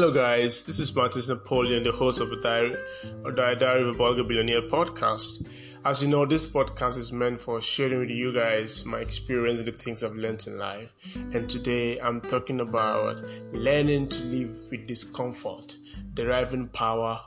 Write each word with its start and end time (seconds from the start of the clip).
Hello, 0.00 0.14
guys. 0.14 0.64
This 0.64 0.78
is 0.78 0.96
Martins 0.96 1.28
Napoleon, 1.28 1.82
the 1.82 1.92
host 1.92 2.22
of 2.22 2.30
the 2.30 2.36
Diary, 2.36 2.74
or 3.22 3.32
Diary 3.32 3.82
of 3.82 3.88
a 3.88 3.92
Bulgar 3.92 4.24
Billionaire 4.24 4.62
podcast. 4.62 5.46
As 5.84 6.02
you 6.02 6.08
know, 6.08 6.24
this 6.24 6.50
podcast 6.50 6.96
is 6.96 7.12
meant 7.12 7.38
for 7.38 7.60
sharing 7.60 8.00
with 8.00 8.08
you 8.08 8.32
guys 8.32 8.86
my 8.86 9.00
experience 9.00 9.58
and 9.58 9.68
the 9.68 9.72
things 9.72 10.02
I've 10.02 10.14
learned 10.14 10.46
in 10.46 10.56
life. 10.56 10.96
And 11.34 11.50
today 11.50 11.98
I'm 11.98 12.22
talking 12.22 12.62
about 12.62 13.20
learning 13.52 14.08
to 14.08 14.24
live 14.24 14.56
with 14.70 14.86
discomfort, 14.86 15.76
deriving 16.14 16.68
power 16.68 17.20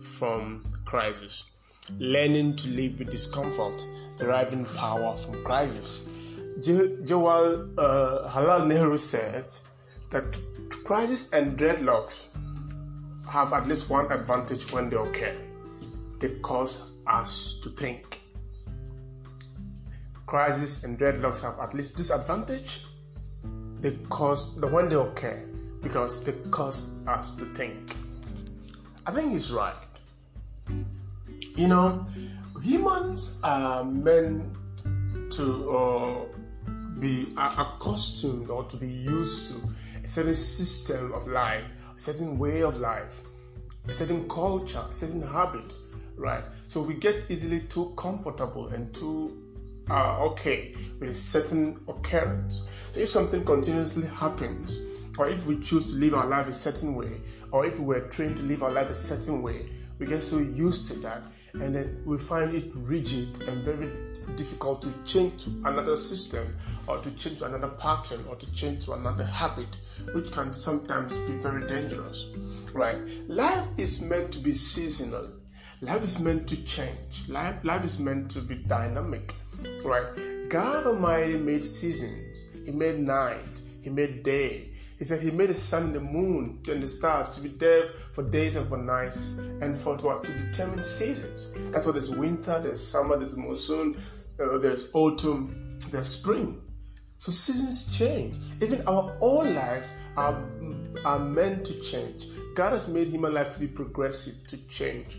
from 0.00 0.64
crisis. 0.86 1.50
Learning 1.98 2.56
to 2.56 2.70
live 2.70 2.98
with 2.98 3.10
discomfort, 3.10 3.84
deriving 4.16 4.64
power 4.64 5.18
from 5.18 5.44
crisis. 5.44 6.08
Jawal 6.60 7.74
uh, 7.76 8.30
Halal 8.30 8.66
Nehru 8.66 8.96
said 8.96 9.44
that 10.10 10.36
crisis 10.84 11.32
and 11.32 11.58
dreadlocks 11.58 12.28
have 13.28 13.52
at 13.52 13.66
least 13.66 13.90
one 13.90 14.10
advantage 14.10 14.70
when 14.72 14.90
they 14.90 14.96
occur 14.96 15.36
they 16.20 16.28
cause 16.40 16.92
us 17.06 17.58
to 17.62 17.70
think. 17.70 18.20
Crisis 20.26 20.84
and 20.84 20.98
dreadlocks 20.98 21.42
have 21.42 21.58
at 21.58 21.74
least 21.74 21.96
disadvantage 21.96 22.84
they 23.80 23.96
cause 24.10 24.54
the 24.56 24.66
when 24.68 24.88
they 24.88 24.96
occur 24.96 25.42
because 25.82 26.22
they 26.24 26.32
cause 26.50 26.94
us 27.08 27.34
to 27.36 27.46
think. 27.46 27.96
I 29.06 29.10
think 29.10 29.32
he's 29.32 29.50
right. 29.50 29.74
You 31.56 31.68
know, 31.68 32.06
humans 32.62 33.40
are 33.42 33.82
meant 33.82 34.44
to 35.32 35.70
uh, 35.70 36.24
be 36.98 37.32
accustomed 37.36 38.50
or 38.50 38.64
to 38.64 38.76
be 38.76 38.88
used 38.88 39.52
to 39.52 39.68
certain 40.10 40.34
system 40.34 41.12
of 41.12 41.28
life, 41.28 41.72
a 41.96 42.00
certain 42.00 42.38
way 42.38 42.62
of 42.62 42.78
life, 42.80 43.22
a 43.86 43.94
certain 43.94 44.28
culture, 44.28 44.84
a 44.90 44.92
certain 44.92 45.22
habit, 45.22 45.72
right? 46.16 46.44
So 46.66 46.82
we 46.82 46.94
get 46.94 47.24
easily 47.28 47.60
too 47.60 47.94
comfortable 47.96 48.68
and 48.68 48.92
too 48.94 49.36
uh, 49.88 50.18
okay 50.20 50.74
with 50.98 51.10
a 51.10 51.14
certain 51.14 51.80
occurrence. 51.88 52.62
So 52.92 53.00
if 53.00 53.08
something 53.08 53.44
continuously 53.44 54.06
happens, 54.06 54.78
or 55.16 55.28
if 55.28 55.46
we 55.46 55.58
choose 55.60 55.92
to 55.92 55.98
live 55.98 56.14
our 56.14 56.26
life 56.26 56.48
a 56.48 56.52
certain 56.52 56.94
way, 56.96 57.20
or 57.52 57.66
if 57.66 57.78
we 57.78 57.86
were 57.86 58.00
trained 58.00 58.36
to 58.38 58.42
live 58.42 58.62
our 58.62 58.70
life 58.70 58.90
a 58.90 58.94
certain 58.94 59.42
way, 59.42 59.70
we 60.00 60.06
get 60.06 60.22
so 60.22 60.38
used 60.38 60.88
to 60.88 60.98
that 61.00 61.22
and 61.54 61.74
then 61.74 62.02
we 62.06 62.16
find 62.16 62.54
it 62.54 62.72
rigid 62.74 63.42
and 63.42 63.62
very 63.64 63.90
difficult 64.34 64.80
to 64.80 64.92
change 65.04 65.44
to 65.44 65.50
another 65.66 65.94
system 65.94 66.56
or 66.88 66.98
to 66.98 67.10
change 67.12 67.38
to 67.38 67.44
another 67.44 67.68
pattern 67.68 68.24
or 68.28 68.34
to 68.34 68.50
change 68.52 68.86
to 68.86 68.94
another 68.94 69.24
habit 69.24 69.76
which 70.14 70.32
can 70.32 70.52
sometimes 70.52 71.16
be 71.18 71.34
very 71.34 71.66
dangerous 71.66 72.32
right? 72.72 72.98
Life 73.28 73.78
is 73.78 74.00
meant 74.00 74.32
to 74.32 74.38
be 74.38 74.52
seasonal. 74.52 75.28
Life 75.82 76.02
is 76.02 76.18
meant 76.18 76.48
to 76.48 76.64
change. 76.64 77.28
Life, 77.28 77.64
life 77.64 77.84
is 77.84 77.98
meant 77.98 78.30
to 78.32 78.40
be 78.40 78.54
dynamic 78.54 79.34
right? 79.84 80.48
God 80.48 80.86
almighty 80.86 81.36
made 81.36 81.64
seasons. 81.64 82.46
He 82.64 82.72
made 82.72 82.98
night 82.98 83.60
he 83.80 83.90
made 83.90 84.22
day 84.22 84.70
he 85.00 85.06
said 85.06 85.22
he 85.22 85.30
made 85.30 85.48
the 85.48 85.54
sun 85.54 85.84
and 85.84 85.94
the 85.94 86.00
moon 86.00 86.60
and 86.68 86.82
the 86.82 86.86
stars 86.86 87.30
to 87.30 87.40
be 87.40 87.48
there 87.48 87.86
for 87.86 88.22
days 88.22 88.54
and 88.56 88.68
for 88.68 88.76
nights 88.76 89.38
and 89.62 89.74
for 89.78 89.96
what 89.96 90.24
to 90.24 90.32
determine 90.34 90.82
seasons. 90.82 91.48
That's 91.72 91.86
why 91.86 91.92
there's 91.92 92.10
winter, 92.10 92.60
there's 92.62 92.86
summer, 92.86 93.16
there's 93.16 93.34
monsoon, 93.34 93.96
uh, 94.38 94.58
there's 94.58 94.90
autumn, 94.92 95.78
there's 95.90 96.06
spring. 96.06 96.60
So 97.16 97.32
seasons 97.32 97.96
change. 97.96 98.36
Even 98.60 98.86
our 98.86 99.16
own 99.22 99.54
lives 99.54 99.94
are, 100.18 100.46
are 101.06 101.18
meant 101.18 101.64
to 101.64 101.80
change. 101.80 102.26
God 102.54 102.74
has 102.74 102.86
made 102.86 103.08
human 103.08 103.32
life 103.32 103.50
to 103.52 103.60
be 103.60 103.68
progressive, 103.68 104.46
to 104.48 104.58
change, 104.68 105.18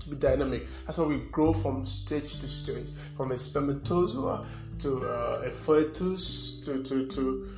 to 0.00 0.10
be 0.10 0.16
dynamic. 0.16 0.66
That's 0.86 0.98
why 0.98 1.04
we 1.04 1.18
grow 1.30 1.52
from 1.52 1.84
stage 1.84 2.40
to 2.40 2.48
stage, 2.48 2.88
from 3.16 3.30
a 3.30 3.38
spermatozoa 3.38 4.44
to 4.80 5.08
uh, 5.08 5.42
a 5.44 5.50
fetus 5.52 6.60
to, 6.64 6.82
to, 6.82 7.06
to 7.06 7.48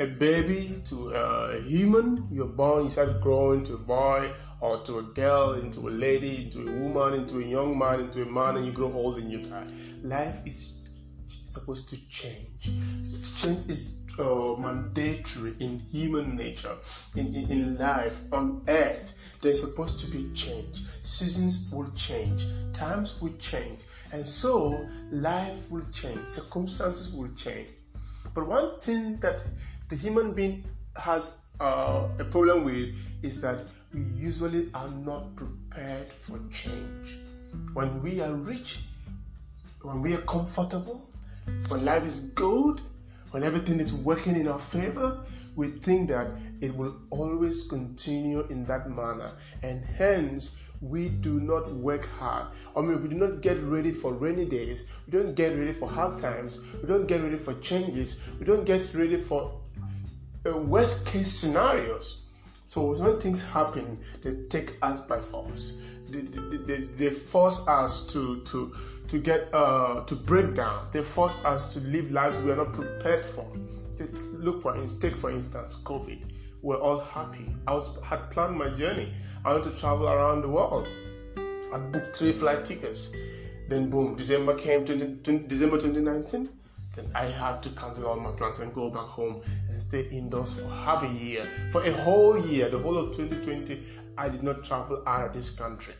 a 0.00 0.06
baby 0.06 0.80
to 0.86 1.10
a 1.10 1.60
human, 1.60 2.26
you're 2.30 2.46
born, 2.46 2.84
you 2.84 2.90
start 2.90 3.20
growing 3.20 3.62
to 3.62 3.74
a 3.74 3.78
boy 3.78 4.32
or 4.62 4.82
to 4.82 4.98
a 4.98 5.02
girl, 5.02 5.52
into 5.52 5.88
a 5.88 5.90
lady, 5.90 6.44
into 6.44 6.66
a 6.66 6.72
woman, 6.72 7.20
into 7.20 7.38
a 7.38 7.44
young 7.44 7.78
man, 7.78 8.00
into 8.00 8.22
a 8.22 8.24
man, 8.26 8.56
and 8.56 8.64
you 8.64 8.72
grow 8.72 8.90
old 8.94 9.18
and 9.18 9.30
you 9.30 9.42
die. 9.42 9.66
Life 10.02 10.38
is 10.46 10.88
supposed 11.44 11.90
to 11.90 12.08
change. 12.08 12.70
Change 13.36 13.68
is 13.68 14.00
uh, 14.18 14.54
mandatory 14.58 15.54
in 15.60 15.80
human 15.92 16.34
nature, 16.34 16.76
in, 17.14 17.34
in, 17.34 17.50
in 17.50 17.78
life, 17.78 18.22
on 18.32 18.64
earth. 18.68 19.38
There's 19.42 19.60
supposed 19.60 20.00
to 20.00 20.10
be 20.10 20.32
change. 20.32 20.82
Seasons 21.02 21.70
will 21.70 21.90
change, 21.90 22.46
times 22.72 23.20
will 23.20 23.36
change, 23.36 23.80
and 24.14 24.26
so 24.26 24.82
life 25.10 25.70
will 25.70 25.84
change, 25.92 26.26
circumstances 26.26 27.12
will 27.12 27.32
change. 27.34 27.68
But 28.34 28.46
one 28.46 28.78
thing 28.80 29.16
that 29.18 29.42
the 29.90 29.96
human 29.96 30.32
being 30.32 30.64
has 30.96 31.40
uh, 31.60 32.06
a 32.20 32.24
problem 32.24 32.64
with 32.64 32.96
is 33.24 33.42
that 33.42 33.58
we 33.92 34.00
usually 34.00 34.70
are 34.72 34.88
not 34.88 35.34
prepared 35.34 36.08
for 36.08 36.38
change. 36.50 37.18
When 37.74 38.00
we 38.00 38.20
are 38.20 38.32
rich, 38.32 38.84
when 39.82 40.00
we 40.00 40.14
are 40.14 40.20
comfortable, 40.22 41.10
when 41.68 41.84
life 41.84 42.04
is 42.04 42.20
good, 42.30 42.80
when 43.32 43.42
everything 43.42 43.80
is 43.80 43.92
working 43.92 44.36
in 44.36 44.46
our 44.46 44.60
favor, 44.60 45.24
we 45.56 45.68
think 45.68 46.08
that 46.08 46.28
it 46.60 46.74
will 46.74 46.96
always 47.10 47.66
continue 47.66 48.46
in 48.46 48.64
that 48.66 48.88
manner, 48.88 49.30
and 49.64 49.84
hence 49.84 50.70
we 50.80 51.08
do 51.08 51.40
not 51.40 51.70
work 51.72 52.06
hard. 52.06 52.46
I 52.76 52.80
mean, 52.80 53.02
we 53.02 53.08
do 53.08 53.16
not 53.16 53.40
get 53.40 53.60
ready 53.62 53.90
for 53.90 54.12
rainy 54.12 54.44
days, 54.44 54.84
we 55.06 55.18
don't 55.18 55.34
get 55.34 55.56
ready 55.56 55.72
for 55.72 55.88
hard 55.88 56.20
times, 56.20 56.60
we 56.80 56.86
don't 56.86 57.06
get 57.06 57.22
ready 57.22 57.36
for 57.36 57.54
changes, 57.54 58.30
we 58.38 58.46
don't 58.46 58.64
get 58.64 58.94
ready 58.94 59.16
for 59.16 59.59
uh, 60.46 60.56
worst 60.56 61.06
case 61.06 61.30
scenarios. 61.32 62.22
So 62.66 62.92
when 62.94 63.18
things 63.18 63.42
happen, 63.42 63.98
they 64.22 64.32
take 64.48 64.76
us 64.82 65.02
by 65.02 65.20
force. 65.20 65.82
They, 66.08 66.20
they, 66.20 66.56
they, 66.58 66.84
they 66.96 67.10
force 67.10 67.66
us 67.68 68.06
to 68.12 68.40
to 68.42 68.74
to 69.08 69.18
get 69.18 69.52
uh, 69.52 70.04
to 70.04 70.14
break 70.14 70.54
down. 70.54 70.88
They 70.92 71.02
force 71.02 71.44
us 71.44 71.74
to 71.74 71.80
live 71.80 72.10
lives 72.12 72.36
we 72.38 72.52
are 72.52 72.56
not 72.56 72.72
prepared 72.72 73.24
for. 73.24 73.46
Look 74.32 74.62
for 74.62 74.74
take 75.00 75.16
for 75.16 75.30
instance 75.30 75.76
COVID. 75.84 76.32
We're 76.62 76.80
all 76.80 77.00
happy. 77.00 77.54
I 77.66 77.74
was 77.74 77.98
had 78.02 78.30
planned 78.30 78.56
my 78.56 78.70
journey. 78.70 79.12
I 79.44 79.52
wanted 79.52 79.70
to 79.72 79.76
travel 79.78 80.08
around 80.08 80.42
the 80.42 80.48
world. 80.48 80.88
I 81.72 81.78
booked 81.78 82.16
three 82.16 82.32
flight 82.32 82.64
tickets. 82.64 83.14
Then 83.68 83.90
boom, 83.90 84.16
December 84.16 84.54
came. 84.54 84.84
20, 84.84 85.16
20, 85.22 85.46
December 85.46 85.78
2019 85.78 86.48
then 86.94 87.10
I 87.14 87.26
had 87.26 87.62
to 87.62 87.70
cancel 87.70 88.06
all 88.06 88.16
my 88.16 88.32
plans 88.32 88.58
and 88.58 88.74
go 88.74 88.90
back 88.90 89.06
home 89.06 89.42
and 89.68 89.80
stay 89.80 90.08
indoors 90.10 90.58
for 90.58 90.68
half 90.68 91.04
a 91.04 91.08
year. 91.08 91.44
For 91.70 91.84
a 91.84 91.92
whole 91.92 92.38
year, 92.46 92.68
the 92.68 92.78
whole 92.78 92.98
of 92.98 93.14
2020, 93.16 93.80
I 94.18 94.28
did 94.28 94.42
not 94.42 94.64
travel 94.64 95.02
out 95.06 95.26
of 95.26 95.32
this 95.32 95.50
country. 95.50 95.94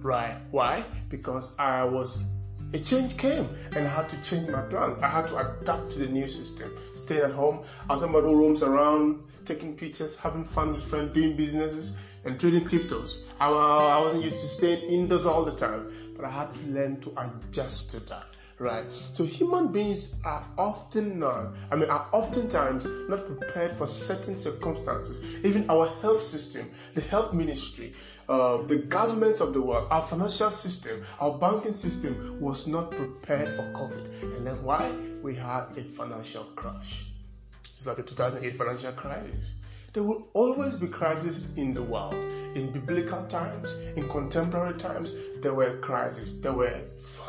Right? 0.00 0.36
Why? 0.50 0.84
Because 1.08 1.54
I 1.58 1.82
was 1.84 2.24
a 2.74 2.78
change 2.78 3.16
came 3.16 3.48
and 3.74 3.86
I 3.86 3.90
had 3.90 4.08
to 4.10 4.22
change 4.22 4.48
my 4.48 4.62
plan. 4.62 4.96
I 5.02 5.08
had 5.08 5.26
to 5.28 5.38
adapt 5.38 5.90
to 5.92 6.00
the 6.00 6.06
new 6.06 6.26
system. 6.26 6.70
Staying 6.94 7.22
at 7.22 7.30
home, 7.32 7.64
I 7.88 7.94
was 7.94 8.02
somebody 8.02 8.26
who 8.26 8.38
roams 8.38 8.62
around, 8.62 9.24
taking 9.46 9.74
pictures, 9.74 10.16
having 10.16 10.44
fun 10.44 10.74
with 10.74 10.84
friends, 10.84 11.12
doing 11.12 11.34
businesses, 11.36 11.98
and 12.24 12.38
trading 12.38 12.64
cryptos. 12.64 13.24
I, 13.40 13.48
I 13.48 14.00
wasn't 14.00 14.22
used 14.22 14.40
to 14.42 14.48
staying 14.48 14.88
indoors 14.90 15.26
all 15.26 15.44
the 15.44 15.52
time, 15.52 15.90
but 16.14 16.24
I 16.24 16.30
had 16.30 16.54
to 16.54 16.60
learn 16.66 17.00
to 17.00 17.12
adjust 17.16 17.90
to 17.92 18.00
that 18.06 18.26
right? 18.58 18.90
So 18.90 19.24
human 19.24 19.68
beings 19.68 20.14
are 20.24 20.44
often 20.56 21.18
not, 21.18 21.54
I 21.70 21.76
mean, 21.76 21.88
are 21.90 22.08
oftentimes 22.12 22.86
not 23.08 23.24
prepared 23.24 23.72
for 23.72 23.86
certain 23.86 24.36
circumstances. 24.36 25.44
Even 25.44 25.68
our 25.70 25.88
health 26.00 26.20
system, 26.20 26.70
the 26.94 27.00
health 27.02 27.32
ministry, 27.32 27.92
uh, 28.28 28.58
the 28.62 28.76
governments 28.76 29.40
of 29.40 29.52
the 29.52 29.62
world, 29.62 29.88
our 29.90 30.02
financial 30.02 30.50
system, 30.50 31.02
our 31.20 31.38
banking 31.38 31.72
system 31.72 32.40
was 32.40 32.66
not 32.66 32.90
prepared 32.90 33.48
for 33.48 33.62
COVID. 33.72 34.36
And 34.36 34.46
then 34.46 34.62
why? 34.62 34.92
We 35.22 35.34
had 35.34 35.66
a 35.76 35.82
financial 35.82 36.44
crash. 36.56 37.06
It's 37.76 37.86
like 37.86 37.96
the 37.96 38.02
2008 38.02 38.54
financial 38.54 38.92
crisis. 38.92 39.54
There 39.98 40.06
will 40.06 40.28
always 40.32 40.76
be 40.76 40.86
crises 40.86 41.58
in 41.58 41.74
the 41.74 41.82
world. 41.82 42.14
In 42.54 42.70
biblical 42.70 43.26
times, 43.26 43.74
in 43.96 44.08
contemporary 44.08 44.78
times, 44.78 45.12
there 45.40 45.54
were 45.54 45.76
crises. 45.78 46.40
There 46.40 46.52
were 46.52 46.82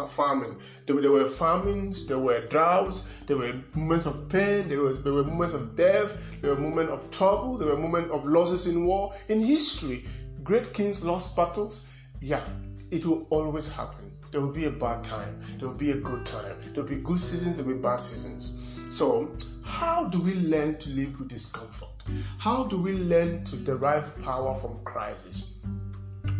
famine. 0.07 0.59
There 0.85 0.93
were, 0.93 1.01
there 1.01 1.11
were 1.11 1.25
famines. 1.25 2.05
There 2.05 2.19
were 2.19 2.41
droughts. 2.41 3.21
There 3.25 3.37
were 3.37 3.59
moments 3.73 4.05
of 4.05 4.29
pain. 4.29 4.69
There, 4.69 4.81
was, 4.81 5.01
there 5.01 5.13
were 5.13 5.23
moments 5.23 5.55
of 5.55 5.75
death. 5.75 6.39
There 6.41 6.53
were 6.53 6.61
moments 6.61 6.91
of 6.91 7.09
trouble. 7.09 7.57
There 7.57 7.69
were 7.69 7.77
moments 7.77 8.11
of 8.11 8.23
losses 8.23 8.67
in 8.67 8.85
war. 8.85 9.15
In 9.29 9.41
history, 9.41 10.05
great 10.43 10.71
kings 10.71 11.03
lost 11.03 11.35
battles. 11.35 11.91
Yeah, 12.21 12.45
it 12.91 13.03
will 13.03 13.25
always 13.31 13.73
happen. 13.73 14.11
There 14.29 14.41
will 14.41 14.53
be 14.53 14.65
a 14.65 14.69
bad 14.85 15.03
time. 15.03 15.41
There 15.57 15.67
will 15.67 15.75
be 15.75 15.89
a 15.89 15.97
good 15.97 16.23
time. 16.23 16.55
There 16.75 16.83
will 16.83 16.89
be 16.91 16.97
good 16.97 17.19
seasons. 17.19 17.55
There 17.55 17.65
will 17.65 17.73
be 17.73 17.81
bad 17.81 17.99
seasons. 17.99 18.51
So, 18.95 19.35
how 19.63 20.05
do 20.05 20.21
we 20.21 20.35
learn 20.35 20.77
to 20.77 20.89
live 20.91 21.19
with 21.19 21.29
discomfort? 21.29 21.98
How 22.37 22.65
do 22.65 22.77
we 22.77 22.93
learn 22.93 23.43
to 23.45 23.55
derive 23.57 24.17
power 24.19 24.53
from 24.55 24.83
crisis? 24.83 25.53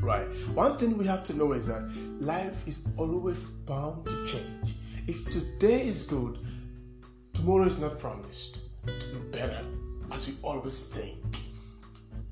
Right. 0.01 0.27
One 0.53 0.77
thing 0.77 0.97
we 0.97 1.05
have 1.05 1.23
to 1.25 1.33
know 1.35 1.53
is 1.53 1.67
that 1.67 1.83
life 2.19 2.67
is 2.67 2.87
always 2.97 3.41
bound 3.41 4.05
to 4.05 4.25
change. 4.25 4.75
If 5.07 5.29
today 5.29 5.87
is 5.87 6.03
good, 6.03 6.39
tomorrow 7.33 7.65
is 7.65 7.79
not 7.79 7.99
promised 7.99 8.61
to 8.85 9.15
be 9.15 9.19
better, 9.31 9.63
as 10.11 10.27
we 10.27 10.35
always 10.41 10.87
think. 10.87 11.17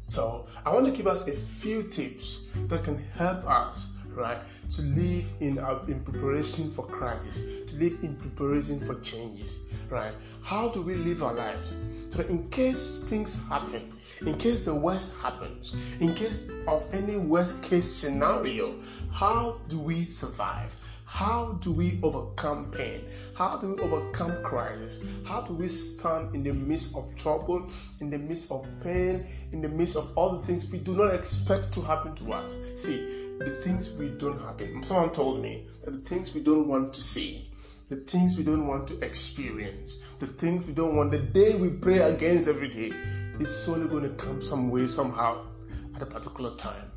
So, 0.05 0.47
I 0.65 0.71
want 0.71 0.85
to 0.85 0.91
give 0.91 1.07
us 1.07 1.27
a 1.27 1.31
few 1.31 1.83
tips 1.83 2.47
that 2.67 2.83
can 2.85 3.03
help 3.15 3.45
us, 3.45 3.89
right, 4.17 4.39
to 4.71 4.81
live 4.81 5.29
in 5.39 5.59
our, 5.59 5.81
in 5.87 6.03
preparation 6.03 6.69
for 6.69 6.85
crisis, 6.85 7.41
to 7.67 7.77
live 7.77 7.97
in 8.03 8.15
preparation 8.15 8.79
for 8.79 8.95
changes, 9.01 9.65
right? 9.89 10.13
How 10.43 10.69
do 10.69 10.81
we 10.81 10.95
live 10.95 11.23
our 11.23 11.33
lives? 11.33 11.73
So 12.09 12.23
in 12.23 12.49
case 12.49 13.03
things 13.07 13.47
happen, 13.47 13.93
in 14.25 14.37
case 14.37 14.65
the 14.65 14.73
worst 14.75 15.19
happens, 15.21 15.75
in 16.01 16.13
case 16.15 16.49
of 16.67 16.85
any 16.93 17.17
worst 17.17 17.61
case 17.63 17.89
scenario, 17.89 18.75
how 19.11 19.59
do 19.67 19.79
we 19.79 20.05
survive? 20.05 20.75
How 21.17 21.57
do 21.61 21.71
we 21.71 21.99
overcome 22.03 22.69
pain? 22.69 23.01
How 23.33 23.57
do 23.57 23.73
we 23.73 23.81
overcome 23.81 24.43
crisis? 24.43 25.03
How 25.25 25.41
do 25.41 25.53
we 25.53 25.67
stand 25.67 26.35
in 26.35 26.43
the 26.43 26.53
midst 26.53 26.95
of 26.95 27.15
trouble, 27.15 27.65
in 27.99 28.11
the 28.11 28.19
midst 28.19 28.51
of 28.51 28.67
pain, 28.83 29.25
in 29.51 29.63
the 29.63 29.67
midst 29.67 29.95
of 29.95 30.15
all 30.15 30.37
the 30.37 30.45
things 30.45 30.71
we 30.71 30.77
do 30.77 30.95
not 30.95 31.15
expect 31.15 31.71
to 31.71 31.81
happen 31.81 32.13
to 32.17 32.33
us? 32.33 32.59
See, 32.75 32.97
the 33.39 33.59
things 33.63 33.95
we 33.95 34.09
don't 34.09 34.39
happen. 34.39 34.83
Someone 34.83 35.11
told 35.11 35.41
me 35.41 35.65
that 35.83 35.89
the 35.89 35.99
things 35.99 36.35
we 36.35 36.41
don't 36.41 36.67
want 36.67 36.93
to 36.93 37.01
see, 37.01 37.49
the 37.89 37.95
things 37.95 38.37
we 38.37 38.43
don't 38.43 38.67
want 38.67 38.87
to 38.89 38.99
experience, 38.99 39.97
the 40.19 40.27
things 40.27 40.67
we 40.67 40.73
don't 40.73 40.95
want, 40.95 41.09
the 41.09 41.17
day 41.17 41.55
we 41.55 41.71
pray 41.71 41.97
against 41.97 42.47
every 42.47 42.69
day, 42.69 42.95
is 43.39 43.67
only 43.67 43.87
going 43.87 44.03
to 44.03 44.23
come 44.23 44.39
some 44.39 44.69
way, 44.69 44.85
somehow, 44.85 45.47
at 45.95 46.01
a 46.03 46.05
particular 46.05 46.55
time. 46.57 46.91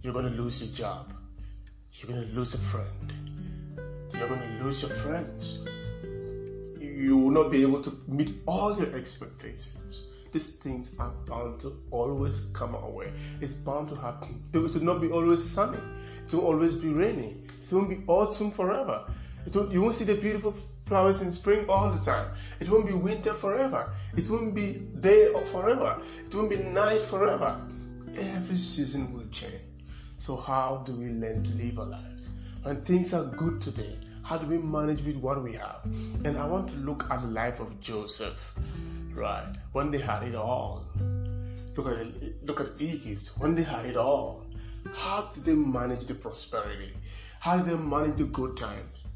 You're 0.00 0.14
going 0.14 0.24
to 0.24 0.42
lose 0.42 0.64
your 0.64 0.74
job 0.74 1.12
you're 1.94 2.12
going 2.12 2.26
to 2.26 2.34
lose 2.34 2.54
a 2.54 2.58
friend. 2.58 3.12
You're 4.14 4.28
going 4.28 4.40
to 4.40 4.64
lose 4.64 4.82
your 4.82 4.90
friends. 4.90 5.58
You 6.78 7.16
will 7.16 7.30
not 7.30 7.50
be 7.50 7.62
able 7.62 7.80
to 7.82 7.92
meet 8.08 8.34
all 8.46 8.76
your 8.78 8.94
expectations. 8.94 10.06
These 10.32 10.56
things 10.56 10.96
are 10.98 11.12
bound 11.26 11.60
to 11.60 11.76
always 11.90 12.50
come 12.54 12.74
our 12.74 12.88
way. 12.88 13.08
It's 13.40 13.52
bound 13.52 13.88
to 13.88 13.96
happen. 13.96 14.42
It 14.52 14.58
will 14.58 14.80
not 14.82 15.00
be 15.00 15.10
always 15.10 15.44
sunny. 15.44 15.78
It 16.24 16.32
will 16.32 16.46
always 16.46 16.76
be 16.76 16.88
rainy. 16.88 17.42
It 17.62 17.72
won't 17.72 17.88
be 17.88 18.02
autumn 18.06 18.50
forever. 18.50 19.04
Will, 19.52 19.72
you 19.72 19.82
won't 19.82 19.94
see 19.94 20.04
the 20.04 20.20
beautiful 20.20 20.54
flowers 20.86 21.22
in 21.22 21.32
spring 21.32 21.68
all 21.68 21.90
the 21.90 22.04
time. 22.04 22.30
It 22.60 22.68
won't 22.68 22.86
be 22.86 22.94
winter 22.94 23.34
forever. 23.34 23.92
It 24.16 24.30
won't 24.30 24.54
be 24.54 24.74
day 25.00 25.32
forever. 25.46 26.00
It 26.26 26.34
won't 26.34 26.50
be 26.50 26.58
night 26.58 27.00
forever. 27.00 27.60
Every 28.16 28.56
season 28.56 29.12
will 29.12 29.26
change. 29.30 29.69
So, 30.20 30.36
how 30.36 30.82
do 30.84 30.92
we 30.92 31.08
learn 31.08 31.42
to 31.44 31.54
live 31.54 31.78
our 31.78 31.86
lives? 31.86 32.28
When 32.62 32.76
things 32.76 33.14
are 33.14 33.24
good 33.24 33.58
today, 33.58 33.96
how 34.22 34.36
do 34.36 34.46
we 34.46 34.58
manage 34.58 35.02
with 35.02 35.16
what 35.16 35.42
we 35.42 35.54
have? 35.54 35.80
And 36.26 36.36
I 36.36 36.46
want 36.46 36.68
to 36.68 36.76
look 36.76 37.06
at 37.10 37.22
the 37.22 37.28
life 37.28 37.58
of 37.58 37.80
Joseph, 37.80 38.54
right? 39.14 39.50
When 39.72 39.90
they 39.90 39.96
had 39.96 40.24
it 40.24 40.34
all. 40.34 40.84
Look 41.74 41.86
at 41.86 42.06
look 42.44 42.60
at 42.60 42.68
Egypt. 42.78 43.32
When 43.38 43.54
they 43.54 43.62
had 43.62 43.86
it 43.86 43.96
all, 43.96 44.44
how 44.92 45.30
did 45.32 45.44
they 45.44 45.54
manage 45.54 46.04
the 46.04 46.14
prosperity? 46.14 46.92
How 47.38 47.56
did 47.56 47.68
they 47.68 47.82
manage 47.82 48.18
the 48.18 48.24
good 48.24 48.58
times? 48.58 49.06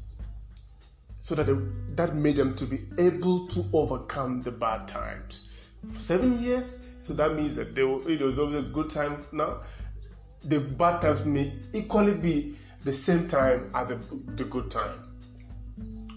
So 1.21 1.35
that 1.35 1.45
they, 1.45 1.55
that 1.97 2.15
made 2.15 2.37
them 2.37 2.55
to 2.55 2.65
be 2.65 2.79
able 2.97 3.47
to 3.49 3.63
overcome 3.73 4.41
the 4.41 4.49
bad 4.49 4.87
times. 4.87 5.49
For 5.87 5.99
seven 5.99 6.39
years, 6.39 6.79
so 6.97 7.13
that 7.13 7.35
means 7.35 7.55
that 7.57 7.75
they 7.75 7.83
were, 7.83 8.09
it 8.09 8.21
was 8.21 8.39
always 8.39 8.55
a 8.55 8.61
good 8.63 8.89
time 8.89 9.23
now 9.31 9.59
the 10.45 10.59
bad 10.59 11.01
times 11.01 11.25
may 11.25 11.53
equally 11.73 12.15
be 12.15 12.55
the 12.83 12.91
same 12.91 13.27
time 13.27 13.71
as 13.73 13.91
a, 13.91 13.99
the 14.35 14.43
good 14.43 14.69
time. 14.69 14.99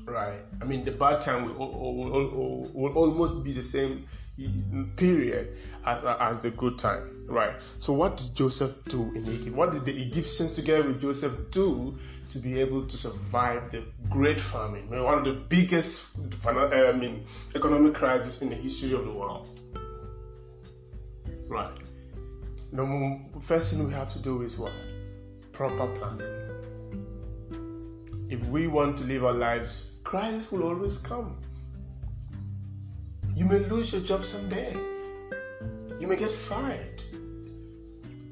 Right? 0.04 0.40
I 0.62 0.64
mean, 0.64 0.84
the 0.84 0.90
bad 0.90 1.20
time 1.20 1.44
will, 1.44 1.70
will, 1.70 2.30
will, 2.30 2.70
will 2.72 2.92
almost 2.94 3.44
be 3.44 3.52
the 3.52 3.62
same 3.62 4.04
period 4.96 5.56
as, 5.84 6.04
as 6.04 6.42
the 6.42 6.50
good 6.50 6.78
time. 6.78 7.22
Right? 7.28 7.54
So, 7.78 7.92
what 7.92 8.16
did 8.16 8.34
Joseph 8.34 8.84
do 8.86 9.02
in 9.14 9.24
Egypt? 9.26 9.54
What 9.54 9.72
did 9.72 9.84
the 9.84 9.92
Egyptians 9.92 10.54
together 10.54 10.88
with 10.88 11.00
Joseph 11.00 11.50
do 11.50 11.98
to 12.30 12.38
be 12.38 12.58
able 12.60 12.86
to 12.86 12.96
survive 12.96 13.70
the 13.70 13.84
great 14.08 14.40
famine? 14.40 14.88
One 14.88 15.18
of 15.18 15.24
the 15.24 15.32
biggest 15.32 16.16
I 16.46 16.92
mean, 16.92 17.24
economic 17.54 17.94
crisis 17.94 18.40
in 18.40 18.48
the 18.48 18.56
history 18.56 18.94
of 18.94 19.04
the 19.04 19.12
world. 19.12 19.48
Right? 21.48 21.87
The 22.72 23.40
first 23.40 23.74
thing 23.74 23.86
we 23.86 23.94
have 23.94 24.12
to 24.12 24.18
do 24.18 24.42
is 24.42 24.58
what? 24.58 24.72
Proper 25.52 25.86
planning. 25.98 26.48
If 28.30 28.44
we 28.46 28.66
want 28.66 28.98
to 28.98 29.04
live 29.04 29.24
our 29.24 29.32
lives, 29.32 30.00
crisis 30.04 30.52
will 30.52 30.64
always 30.64 30.98
come. 30.98 31.40
You 33.34 33.46
may 33.46 33.60
lose 33.60 33.92
your 33.92 34.02
job 34.02 34.22
someday. 34.22 34.74
You 35.98 36.06
may 36.06 36.16
get 36.16 36.30
fired. 36.30 37.02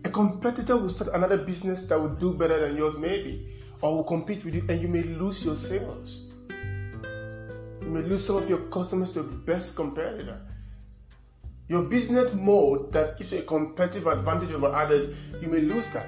A 0.05 0.11
competitor 0.11 0.77
will 0.77 0.91
start 0.91 1.15
another 1.15 1.39
business 1.39 1.87
that 1.89 1.99
will 1.99 2.15
do 2.15 2.35
better 2.35 2.59
than 2.61 2.77
yours, 2.77 2.97
maybe, 2.99 3.49
or 3.81 3.97
will 3.97 4.05
compete 4.05 4.45
with 4.45 4.55
you, 4.55 4.65
and 4.69 4.81
you 4.81 4.89
may 4.89 5.03
lose 5.03 5.45
your 5.45 5.57
sales. 5.57 6.33
You 6.51 7.89
may 7.89 8.03
lose 8.03 8.27
some 8.27 8.37
of 8.37 8.49
your 8.49 8.59
customers 8.69 9.13
to 9.15 9.23
the 9.23 9.37
best 9.37 9.77
competitor. 9.77 10.41
Your 11.69 11.83
business 11.83 12.33
mode 12.35 12.93
that 12.93 13.19
gives 13.19 13.33
you 13.33 13.41
a 13.41 13.43
competitive 13.43 14.07
advantage 14.07 14.53
over 14.53 14.69
others, 14.69 15.33
you 15.41 15.49
may 15.49 15.61
lose 15.61 15.91
that. 15.91 16.07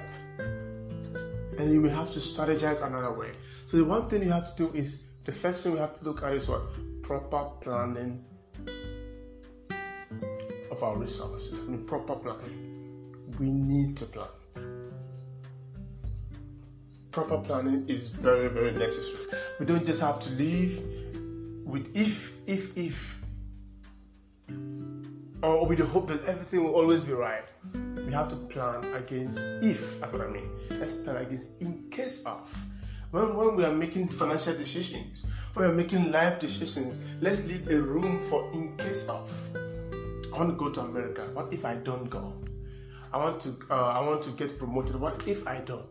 And 1.57 1.73
you 1.73 1.81
may 1.81 1.89
have 1.89 2.09
to 2.11 2.19
strategize 2.19 2.85
another 2.85 3.11
way. 3.11 3.31
So 3.65 3.75
the 3.75 3.83
one 3.83 4.07
thing 4.07 4.23
you 4.23 4.31
have 4.31 4.55
to 4.55 4.67
do 4.67 4.73
is 4.73 5.09
the 5.25 5.33
first 5.33 5.63
thing 5.63 5.73
we 5.73 5.79
have 5.79 5.97
to 5.99 6.05
look 6.05 6.23
at 6.23 6.33
is 6.33 6.47
what? 6.47 6.61
Proper 7.03 7.49
planning 7.59 8.23
of 10.71 10.81
our 10.81 10.95
resources. 10.95 11.59
I 11.59 11.63
mean 11.63 11.85
proper 11.85 12.15
planning. 12.15 13.13
We 13.37 13.49
need 13.49 13.97
to 13.97 14.05
plan. 14.05 14.27
Proper 17.11 17.39
planning 17.39 17.85
is 17.89 18.07
very, 18.07 18.47
very 18.47 18.71
necessary. 18.71 19.41
We 19.59 19.65
don't 19.65 19.85
just 19.85 19.99
have 19.99 20.21
to 20.21 20.29
live 20.31 20.81
with 21.65 21.93
if, 21.95 22.37
if, 22.47 22.77
if 22.77 23.18
or 25.57 25.67
with 25.67 25.79
the 25.79 25.85
hope 25.85 26.07
that 26.07 26.23
everything 26.25 26.63
will 26.63 26.75
always 26.75 27.03
be 27.03 27.13
right. 27.13 27.43
We 28.05 28.11
have 28.13 28.27
to 28.29 28.35
plan 28.35 28.83
against 28.93 29.39
if, 29.61 29.99
that's 29.99 30.13
what 30.13 30.21
I 30.21 30.27
mean. 30.27 30.49
Let's 30.71 30.93
plan 30.93 31.17
against 31.17 31.61
in 31.61 31.89
case 31.89 32.25
of. 32.25 32.53
When, 33.11 33.35
when 33.35 33.55
we 33.55 33.65
are 33.65 33.73
making 33.73 34.09
financial 34.09 34.53
decisions, 34.53 35.25
when 35.53 35.67
we 35.67 35.73
are 35.73 35.75
making 35.75 36.11
life 36.11 36.39
decisions, 36.39 37.17
let's 37.21 37.47
leave 37.47 37.67
a 37.67 37.81
room 37.81 38.21
for 38.23 38.51
in 38.53 38.77
case 38.77 39.09
of. 39.09 39.31
I 39.55 40.37
want 40.37 40.51
to 40.51 40.55
go 40.55 40.69
to 40.69 40.81
America. 40.81 41.27
What 41.33 41.51
if 41.51 41.65
I 41.65 41.75
don't 41.75 42.09
go? 42.09 42.33
I 43.11 43.17
want 43.17 43.41
to 43.41 43.55
uh, 43.71 43.73
I 43.73 44.01
want 44.01 44.21
to 44.23 44.29
get 44.31 44.59
promoted. 44.59 44.95
What 44.95 45.27
if 45.27 45.47
I 45.47 45.57
don't? 45.61 45.87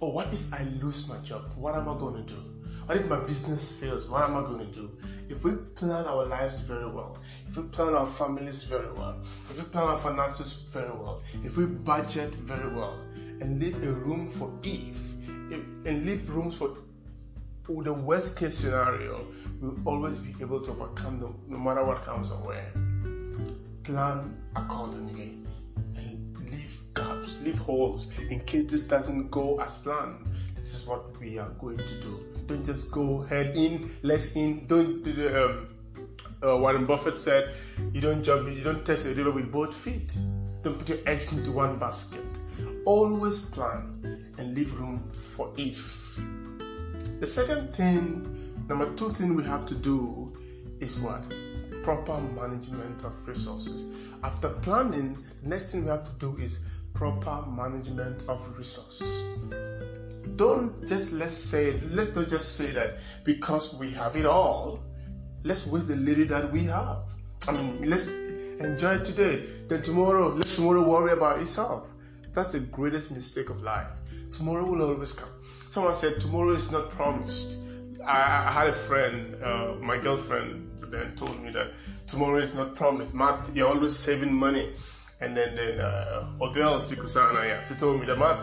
Or 0.00 0.12
what 0.12 0.32
if 0.32 0.52
I 0.52 0.62
lose 0.80 1.08
my 1.10 1.18
job? 1.18 1.42
What 1.56 1.74
am 1.74 1.88
I 1.88 1.98
going 1.98 2.24
to 2.24 2.34
do? 2.34 2.59
What 2.90 2.98
if 2.98 3.08
my 3.08 3.20
business 3.20 3.80
fails? 3.80 4.10
What 4.10 4.24
am 4.24 4.36
I 4.36 4.40
going 4.40 4.58
to 4.58 4.64
do? 4.64 4.90
If 5.28 5.44
we 5.44 5.52
plan 5.76 6.06
our 6.06 6.26
lives 6.26 6.58
very 6.58 6.90
well, 6.90 7.18
if 7.48 7.56
we 7.56 7.62
plan 7.62 7.94
our 7.94 8.04
families 8.04 8.64
very 8.64 8.90
well, 8.90 9.14
if 9.22 9.58
we 9.58 9.62
plan 9.62 9.86
our 9.86 9.96
finances 9.96 10.54
very 10.72 10.90
well, 10.90 11.22
if 11.44 11.56
we 11.56 11.66
budget 11.66 12.34
very 12.34 12.68
well, 12.74 12.98
and 13.40 13.60
leave 13.60 13.76
a 13.84 13.92
room 13.92 14.28
for 14.28 14.52
if, 14.64 14.96
if 15.52 15.60
and 15.86 16.04
leave 16.04 16.28
rooms 16.30 16.56
for 16.56 16.78
the 17.68 17.92
worst 17.92 18.36
case 18.36 18.56
scenario, 18.56 19.24
we'll 19.60 19.78
always 19.84 20.18
be 20.18 20.34
able 20.42 20.60
to 20.60 20.72
overcome 20.72 21.20
no, 21.20 21.36
no 21.46 21.58
matter 21.58 21.84
what 21.84 22.04
comes 22.04 22.32
our 22.32 22.44
way. 22.44 22.64
Plan 23.84 24.36
accordingly 24.56 25.36
and 25.94 26.50
leave 26.50 26.80
gaps, 26.94 27.40
leave 27.42 27.58
holes 27.58 28.08
in 28.30 28.40
case 28.40 28.68
this 28.68 28.82
doesn't 28.82 29.30
go 29.30 29.60
as 29.60 29.78
planned. 29.78 30.26
This 30.56 30.74
is 30.74 30.88
what 30.88 31.16
we 31.20 31.38
are 31.38 31.50
going 31.60 31.78
to 31.78 32.00
do. 32.02 32.39
Don't 32.50 32.66
just 32.66 32.90
go 32.90 33.22
head 33.22 33.56
in, 33.56 33.88
legs 34.02 34.34
in. 34.34 34.66
Don't. 34.66 35.06
Um, 35.06 35.68
uh, 36.42 36.56
Warren 36.56 36.84
Buffett 36.84 37.14
said, 37.14 37.54
"You 37.92 38.00
don't 38.00 38.24
jump. 38.24 38.48
You 38.48 38.64
don't 38.64 38.84
test 38.84 39.04
the 39.04 39.14
river 39.14 39.30
with 39.30 39.52
both 39.52 39.72
feet. 39.72 40.18
Don't 40.64 40.76
put 40.76 40.88
your 40.88 40.98
eggs 41.06 41.32
into 41.32 41.52
one 41.52 41.78
basket. 41.78 42.24
Always 42.84 43.40
plan 43.40 44.26
and 44.36 44.52
leave 44.52 44.76
room 44.80 45.08
for 45.10 45.52
if." 45.56 46.18
The 47.20 47.26
second 47.26 47.72
thing, 47.72 48.26
number 48.68 48.92
two 48.96 49.10
thing 49.10 49.36
we 49.36 49.44
have 49.44 49.64
to 49.66 49.76
do 49.76 50.36
is 50.80 50.98
what? 50.98 51.22
Proper 51.84 52.18
management 52.18 53.04
of 53.04 53.14
resources. 53.28 53.92
After 54.24 54.48
planning, 54.48 55.16
next 55.44 55.70
thing 55.70 55.84
we 55.84 55.90
have 55.90 56.02
to 56.02 56.18
do 56.18 56.36
is 56.42 56.64
proper 56.94 57.46
management 57.48 58.24
of 58.28 58.40
resources 58.58 59.30
don't 60.40 60.74
just 60.88 61.12
let's 61.12 61.34
say 61.34 61.78
let's 61.90 62.16
not 62.16 62.26
just 62.26 62.56
say 62.56 62.70
that 62.70 62.94
because 63.24 63.78
we 63.78 63.90
have 63.90 64.16
it 64.16 64.24
all, 64.24 64.82
let's 65.44 65.66
waste 65.66 65.88
the 65.88 65.96
little 65.96 66.24
that 66.24 66.50
we 66.50 66.64
have. 66.64 67.02
I 67.46 67.52
mean, 67.52 67.90
let's 67.90 68.08
enjoy 68.08 69.00
today. 69.00 69.44
Then 69.68 69.82
tomorrow, 69.82 70.28
let 70.28 70.46
tomorrow 70.46 70.82
worry 70.88 71.12
about 71.12 71.40
itself. 71.40 71.92
That's 72.32 72.52
the 72.52 72.60
greatest 72.60 73.12
mistake 73.12 73.50
of 73.50 73.60
life. 73.60 73.88
Tomorrow 74.30 74.64
will 74.64 74.82
always 74.82 75.12
come. 75.12 75.28
Someone 75.68 75.94
said 75.94 76.18
tomorrow 76.22 76.52
is 76.52 76.72
not 76.72 76.90
promised. 76.90 77.58
I, 78.02 78.48
I 78.48 78.50
had 78.50 78.68
a 78.68 78.74
friend, 78.74 79.36
uh, 79.44 79.74
my 79.78 79.98
girlfriend, 79.98 80.70
then 80.90 81.14
told 81.16 81.38
me 81.42 81.50
that 81.50 81.72
tomorrow 82.06 82.38
is 82.38 82.54
not 82.54 82.74
promised. 82.74 83.12
Matt, 83.12 83.54
you're 83.54 83.68
always 83.68 83.94
saving 83.94 84.32
money. 84.32 84.72
And 85.20 85.36
then 85.36 85.54
then 85.54 85.80
uh, 85.80 86.32
Odell 86.40 86.80
Sikusana, 86.80 87.44
yeah, 87.44 87.62
she 87.62 87.74
told 87.74 88.00
me 88.00 88.06
that 88.06 88.18
Matt, 88.18 88.40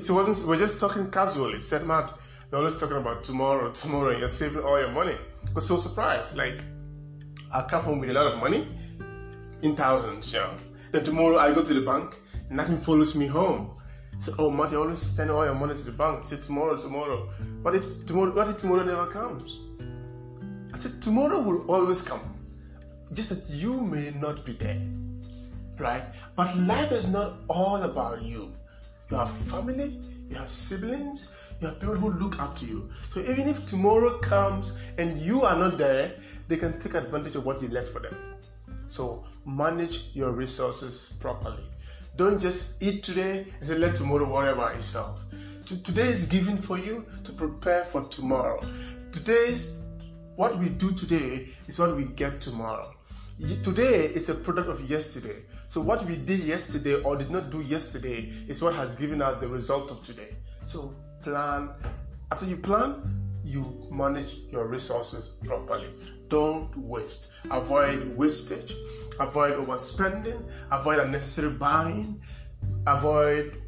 she 0.00 0.12
wasn't. 0.12 0.48
We're 0.48 0.58
just 0.58 0.80
talking 0.80 1.10
casually. 1.10 1.60
Said 1.60 1.86
Matt, 1.86 2.12
you're 2.50 2.58
always 2.58 2.78
talking 2.80 2.96
about 2.96 3.24
tomorrow, 3.24 3.70
tomorrow. 3.70 4.16
You're 4.16 4.28
saving 4.28 4.62
all 4.62 4.78
your 4.78 4.90
money. 4.90 5.16
I 5.46 5.52
was 5.52 5.66
so 5.66 5.76
surprised. 5.76 6.36
Like 6.36 6.62
I 7.52 7.62
come 7.62 7.84
home 7.84 8.00
with 8.00 8.10
a 8.10 8.12
lot 8.12 8.32
of 8.32 8.40
money, 8.40 8.66
in 9.62 9.76
thousands, 9.76 10.32
yeah. 10.32 10.56
Then 10.92 11.04
tomorrow 11.04 11.38
I 11.38 11.54
go 11.54 11.62
to 11.62 11.74
the 11.74 11.80
bank, 11.80 12.16
nothing 12.50 12.78
follows 12.78 13.16
me 13.16 13.26
home. 13.26 13.76
So, 14.18 14.34
oh, 14.38 14.50
Matt, 14.50 14.72
you 14.72 14.80
always 14.80 15.00
send 15.00 15.30
all 15.30 15.44
your 15.44 15.54
money 15.54 15.76
to 15.76 15.84
the 15.84 15.92
bank. 15.92 16.24
Say 16.24 16.38
tomorrow, 16.38 16.76
tomorrow. 16.76 17.28
What 17.62 17.74
if 17.74 18.06
tomorrow? 18.06 18.34
What 18.34 18.48
if 18.48 18.60
tomorrow 18.60 18.82
never 18.82 19.06
comes? 19.06 19.60
I 20.72 20.78
said 20.78 21.00
tomorrow 21.02 21.40
will 21.40 21.70
always 21.70 22.02
come, 22.02 22.20
just 23.12 23.28
that 23.30 23.48
you 23.54 23.80
may 23.80 24.10
not 24.10 24.44
be 24.44 24.52
there, 24.52 24.80
right? 25.78 26.04
But 26.34 26.56
life 26.58 26.92
is 26.92 27.08
not 27.08 27.40
all 27.48 27.82
about 27.82 28.22
you. 28.22 28.52
You 29.10 29.16
have 29.18 29.30
family, 29.30 30.00
you 30.28 30.36
have 30.36 30.50
siblings, 30.50 31.32
you 31.60 31.68
have 31.68 31.78
people 31.78 31.94
who 31.94 32.10
look 32.10 32.40
up 32.40 32.56
to 32.56 32.66
you. 32.66 32.90
So 33.10 33.20
even 33.20 33.48
if 33.48 33.64
tomorrow 33.66 34.18
comes 34.18 34.82
and 34.98 35.16
you 35.18 35.44
are 35.44 35.56
not 35.56 35.78
there, 35.78 36.14
they 36.48 36.56
can 36.56 36.80
take 36.80 36.94
advantage 36.94 37.36
of 37.36 37.46
what 37.46 37.62
you 37.62 37.68
left 37.68 37.88
for 37.88 38.00
them. 38.00 38.16
So 38.88 39.24
manage 39.44 40.14
your 40.14 40.32
resources 40.32 41.12
properly. 41.20 41.62
Don't 42.16 42.40
just 42.40 42.82
eat 42.82 43.04
today 43.04 43.46
and 43.60 43.68
say, 43.68 43.76
let 43.76 43.94
tomorrow 43.96 44.28
worry 44.28 44.50
about 44.50 44.74
itself. 44.74 45.20
Today 45.66 46.08
is 46.08 46.26
given 46.26 46.56
for 46.56 46.78
you 46.78 47.04
to 47.24 47.32
prepare 47.32 47.84
for 47.84 48.02
tomorrow. 48.02 48.60
Today's 49.12 49.82
what 50.36 50.58
we 50.58 50.68
do 50.68 50.92
today 50.92 51.46
is 51.68 51.78
what 51.78 51.96
we 51.96 52.04
get 52.04 52.40
tomorrow. 52.40 52.95
Today 53.38 54.06
is 54.06 54.30
a 54.30 54.34
product 54.34 54.70
of 54.70 54.88
yesterday. 54.88 55.42
So 55.68 55.82
what 55.82 56.06
we 56.06 56.16
did 56.16 56.40
yesterday 56.40 57.02
or 57.02 57.16
did 57.16 57.30
not 57.30 57.50
do 57.50 57.60
yesterday 57.60 58.32
is 58.48 58.62
what 58.62 58.74
has 58.74 58.94
given 58.94 59.20
us 59.20 59.40
the 59.40 59.48
result 59.48 59.90
of 59.90 60.02
today. 60.02 60.34
So 60.64 60.94
plan. 61.22 61.68
After 62.32 62.46
you 62.46 62.56
plan, 62.56 63.02
you 63.44 63.86
manage 63.90 64.38
your 64.50 64.66
resources 64.66 65.34
properly. 65.44 65.90
Don't 66.28 66.74
waste. 66.78 67.30
Avoid 67.50 68.16
wastage. 68.16 68.72
Avoid 69.20 69.52
overspending. 69.52 70.42
Avoid 70.72 71.00
unnecessary 71.00 71.52
buying. 71.52 72.18
Avoid 72.86 73.60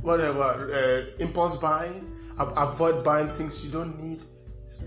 whatever 0.00 0.72
uh, 0.72 1.22
impulse 1.22 1.58
buying. 1.58 2.10
Avoid 2.38 3.04
buying 3.04 3.28
things 3.28 3.62
you 3.62 3.70
don't 3.70 4.02
need. 4.02 4.22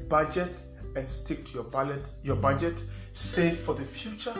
Budget 0.09 0.59
and 0.95 1.09
stick 1.09 1.45
to 1.45 1.53
your 1.53 1.63
budget. 1.63 2.09
Your 2.23 2.35
budget. 2.35 2.83
Save 3.13 3.59
for 3.59 3.73
the 3.73 3.85
future, 3.85 4.33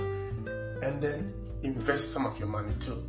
and 0.84 1.02
then 1.02 1.34
invest 1.64 2.12
some 2.12 2.26
of 2.26 2.38
your 2.38 2.50
money 2.50 2.74
too 2.80 3.04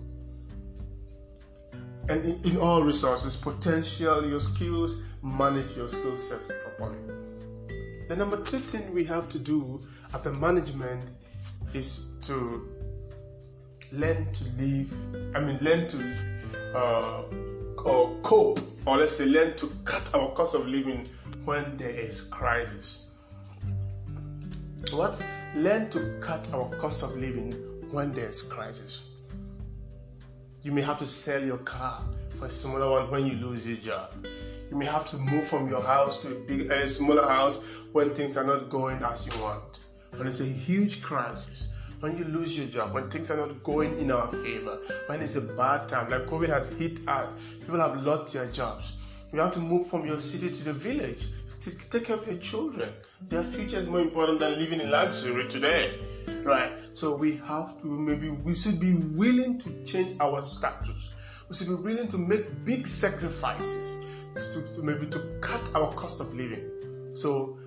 and 2.08 2.24
in, 2.24 2.40
in, 2.44 2.56
all 2.58 2.82
resources, 2.82 3.36
potential, 3.36 4.28
your 4.28 4.40
skills, 4.40 5.02
manage 5.22 5.76
your 5.76 5.88
skill 5.88 6.16
set 6.16 6.40
properly. 6.62 6.98
The 8.08 8.14
number 8.14 8.44
three 8.44 8.60
thing 8.60 8.94
we 8.94 9.04
have 9.04 9.28
to 9.30 9.38
do 9.38 9.80
after 10.14 10.32
management 10.32 11.02
is 11.74 12.12
to 12.22 12.68
learn 13.92 14.32
to 14.32 14.44
live, 14.56 14.92
I 15.34 15.40
mean, 15.40 15.58
learn 15.60 15.88
to 15.88 16.14
uh, 16.76 17.22
or 17.84 18.16
cope, 18.22 18.60
or 18.86 18.98
let's 18.98 19.12
say, 19.12 19.26
learn 19.26 19.56
to 19.56 19.70
cut 19.84 20.14
our 20.14 20.30
cost 20.32 20.54
of 20.54 20.66
living 20.68 21.08
when 21.44 21.76
there 21.76 21.90
is 21.90 22.24
crisis. 22.24 23.12
What? 24.92 25.20
Learn 25.54 25.90
to 25.90 26.18
cut 26.20 26.52
our 26.54 26.68
cost 26.76 27.02
of 27.02 27.16
living 27.16 27.52
when 27.90 28.12
there's 28.12 28.42
crisis. 28.42 29.10
You 30.62 30.70
may 30.70 30.82
have 30.82 30.98
to 30.98 31.06
sell 31.06 31.42
your 31.42 31.58
car 31.58 32.02
for 32.36 32.46
a 32.46 32.50
smaller 32.50 32.90
one 32.90 33.10
when 33.10 33.26
you 33.26 33.34
lose 33.34 33.66
your 33.66 33.78
job. 33.78 34.14
You 34.70 34.76
may 34.76 34.86
have 34.86 35.08
to 35.10 35.18
move 35.18 35.46
from 35.48 35.68
your 35.68 35.82
house 35.82 36.22
to 36.22 36.36
a 36.36 36.40
big, 36.40 36.70
a 36.70 36.88
smaller 36.88 37.28
house 37.28 37.82
when 37.92 38.14
things 38.14 38.36
are 38.36 38.44
not 38.44 38.70
going 38.70 39.02
as 39.02 39.26
you 39.26 39.42
want. 39.42 39.78
When 40.16 40.26
it's 40.28 40.40
a 40.40 40.44
huge 40.44 41.02
crisis, 41.02 41.72
when 42.00 42.16
you 42.16 42.24
lose 42.24 42.56
your 42.56 42.66
job, 42.68 42.94
when 42.94 43.10
things 43.10 43.30
are 43.30 43.36
not 43.36 43.62
going 43.64 43.98
in 43.98 44.10
our 44.10 44.28
favor, 44.28 44.78
when 45.06 45.20
it's 45.20 45.36
a 45.36 45.40
bad 45.40 45.88
time, 45.88 46.10
like 46.10 46.26
COVID 46.26 46.48
has 46.48 46.68
hit 46.70 47.00
us, 47.08 47.32
people 47.60 47.80
have 47.80 48.02
lost 48.04 48.34
their 48.34 48.46
jobs. 48.46 48.98
You 49.32 49.40
have 49.40 49.52
to 49.52 49.60
move 49.60 49.86
from 49.88 50.06
your 50.06 50.20
city 50.20 50.54
to 50.54 50.64
the 50.64 50.72
village 50.72 51.26
to 51.60 51.90
take 51.90 52.04
care 52.04 52.16
of 52.16 52.26
your 52.26 52.36
children. 52.38 52.92
Their 53.22 53.42
future 53.42 53.78
is 53.78 53.88
more 53.88 54.00
important 54.00 54.40
than 54.40 54.58
living 54.58 54.80
in 54.80 54.90
luxury 54.90 55.48
today, 55.48 55.98
right? 56.42 56.72
So 56.94 57.16
we 57.16 57.36
have 57.38 57.80
to 57.82 57.86
maybe 57.86 58.30
we 58.30 58.54
should 58.54 58.80
be 58.80 58.94
willing 58.94 59.58
to 59.58 59.84
change 59.84 60.16
our 60.20 60.42
status. 60.42 61.14
We 61.48 61.56
should 61.56 61.68
be 61.68 61.74
willing 61.74 62.08
to 62.08 62.18
make 62.18 62.64
big 62.64 62.86
sacrifices 62.86 64.04
to, 64.34 64.74
to 64.74 64.82
maybe 64.82 65.06
to 65.06 65.18
cut 65.40 65.70
our 65.74 65.92
cost 65.92 66.20
of 66.20 66.34
living. 66.34 66.70
So 67.14 67.58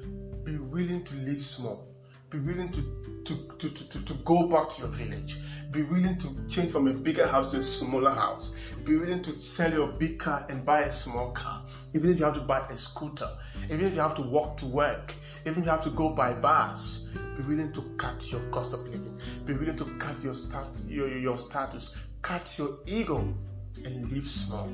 be 0.43 0.57
willing 0.57 1.03
to 1.03 1.15
live 1.15 1.41
small. 1.41 1.87
Be 2.29 2.39
willing 2.39 2.71
to, 2.71 2.81
to, 3.25 3.57
to, 3.57 3.89
to, 3.89 4.05
to 4.05 4.13
go 4.23 4.47
back 4.49 4.69
to 4.69 4.81
your 4.81 4.91
village. 4.91 5.39
Be 5.71 5.83
willing 5.83 6.17
to 6.17 6.27
change 6.47 6.71
from 6.71 6.87
a 6.87 6.93
bigger 6.93 7.27
house 7.27 7.51
to 7.51 7.57
a 7.57 7.63
smaller 7.63 8.13
house. 8.13 8.73
Be 8.85 8.97
willing 8.97 9.23
to 9.23 9.31
sell 9.41 9.71
your 9.71 9.87
big 9.87 10.19
car 10.19 10.45
and 10.49 10.63
buy 10.63 10.81
a 10.81 10.91
small 10.91 11.31
car. 11.31 11.58
Even 11.93 12.11
if 12.11 12.19
you 12.19 12.25
have 12.25 12.35
to 12.35 12.41
buy 12.41 12.59
a 12.69 12.77
scooter. 12.77 13.27
Even 13.65 13.85
if 13.85 13.95
you 13.95 14.01
have 14.01 14.15
to 14.15 14.21
walk 14.21 14.57
to 14.57 14.65
work. 14.65 15.13
Even 15.45 15.59
if 15.59 15.65
you 15.65 15.71
have 15.71 15.83
to 15.83 15.89
go 15.91 16.09
by 16.09 16.33
bus. 16.33 17.15
Be 17.37 17.43
willing 17.43 17.71
to 17.73 17.81
cut 17.97 18.31
your 18.31 18.41
cost 18.51 18.73
of 18.73 18.81
living. 18.87 19.19
Be 19.45 19.53
willing 19.53 19.75
to 19.75 19.85
cut 19.97 20.21
your, 20.21 20.33
stat, 20.33 20.67
your, 20.87 21.07
your 21.17 21.37
status. 21.37 22.07
Cut 22.21 22.57
your 22.57 22.69
ego 22.85 23.33
and 23.85 24.11
live 24.11 24.27
small. 24.27 24.69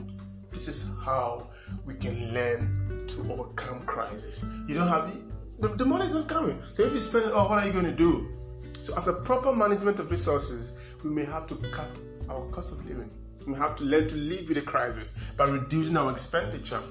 This 0.51 0.67
is 0.67 0.95
how 1.03 1.49
we 1.85 1.95
can 1.95 2.33
learn 2.33 3.05
to 3.07 3.31
overcome 3.31 3.83
crisis. 3.85 4.45
You 4.67 4.75
don't 4.75 4.87
have 4.87 5.11
the, 5.59 5.67
the, 5.67 5.75
the 5.75 5.85
money 5.85 6.05
is 6.05 6.13
not 6.13 6.27
coming. 6.27 6.59
So 6.61 6.83
if 6.83 6.93
you 6.93 6.99
spend 6.99 7.25
it 7.25 7.33
all, 7.33 7.49
what 7.49 7.63
are 7.63 7.67
you 7.67 7.73
going 7.73 7.85
to 7.85 7.91
do? 7.91 8.33
So 8.73 8.95
as 8.95 9.07
a 9.07 9.13
proper 9.13 9.53
management 9.53 9.99
of 9.99 10.11
resources, 10.11 10.73
we 11.03 11.09
may 11.09 11.25
have 11.25 11.47
to 11.47 11.55
cut 11.71 11.99
our 12.29 12.45
cost 12.51 12.71
of 12.71 12.85
living. 12.85 13.11
We 13.45 13.53
have 13.55 13.75
to 13.77 13.83
learn 13.83 14.07
to 14.07 14.15
live 14.15 14.47
with 14.47 14.55
the 14.57 14.61
crisis 14.61 15.15
by 15.37 15.45
reducing 15.49 15.97
our 15.97 16.11
expenditure. 16.11 16.81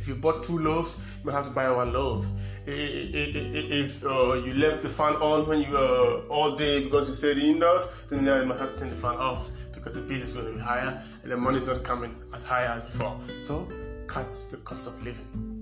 If 0.00 0.08
you 0.08 0.14
bought 0.14 0.42
two 0.42 0.58
loaves, 0.58 1.04
you 1.18 1.26
might 1.26 1.36
have 1.36 1.44
to 1.46 1.50
buy 1.50 1.70
one 1.70 1.92
loaf. 1.92 2.26
If 2.66 4.04
uh, 4.04 4.34
you 4.34 4.54
left 4.54 4.82
the 4.82 4.88
fan 4.88 5.14
on 5.16 5.46
when 5.46 5.60
you 5.62 5.76
uh, 5.76 6.22
all 6.28 6.56
day 6.56 6.84
because 6.84 7.08
you 7.08 7.14
stayed 7.14 7.38
indoors, 7.38 7.86
then 8.08 8.24
you 8.24 8.46
might 8.46 8.58
have 8.58 8.72
to 8.72 8.78
turn 8.78 8.90
the 8.90 8.96
fan 8.96 9.16
off 9.16 9.50
because 9.72 9.94
the 9.94 10.00
bill 10.00 10.20
is 10.20 10.32
going 10.32 10.46
to 10.46 10.52
be 10.52 10.60
higher 10.60 11.02
and 11.22 11.32
the 11.32 11.36
money 11.36 11.58
is 11.58 11.66
not 11.66 11.82
coming 11.82 12.14
as 12.34 12.44
high 12.44 12.64
as 12.64 12.82
before. 12.84 13.18
So, 13.40 13.68
cut 14.06 14.32
the 14.50 14.58
cost 14.58 14.88
of 14.88 15.02
living. 15.02 15.58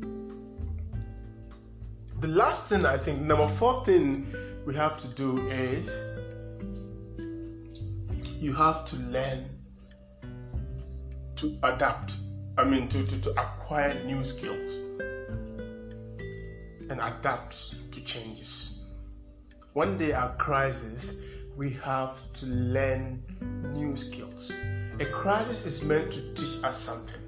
The 2.20 2.28
last 2.28 2.68
thing 2.68 2.86
I 2.86 2.96
think, 2.96 3.20
number 3.20 3.46
four 3.46 3.84
thing 3.84 4.26
we 4.64 4.74
have 4.74 4.98
to 4.98 5.08
do 5.08 5.46
is 5.48 5.88
you 8.40 8.52
have 8.52 8.84
to 8.86 8.96
learn 8.96 9.44
to 11.36 11.58
adapt. 11.62 12.16
I 12.58 12.64
mean, 12.64 12.88
to, 12.88 13.06
to, 13.06 13.20
to 13.22 13.30
acquire 13.30 14.02
new 14.04 14.24
skills 14.24 14.74
and 16.88 17.00
adapt 17.00 17.92
to 17.92 18.04
changes. 18.04 18.86
When 19.72 19.98
there 19.98 20.16
are 20.18 20.34
crises, 20.36 21.22
we 21.56 21.70
have 21.84 22.16
to 22.34 22.46
learn 22.46 23.22
new 23.74 23.96
skills. 23.96 24.52
A 25.00 25.06
crisis 25.06 25.66
is 25.66 25.84
meant 25.84 26.12
to 26.12 26.34
teach 26.34 26.64
us 26.64 26.78
something. 26.78 27.20